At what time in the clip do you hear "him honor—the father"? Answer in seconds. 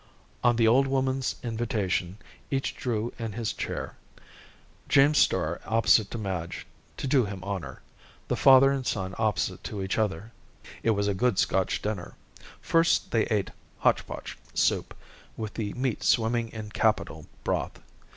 7.25-8.71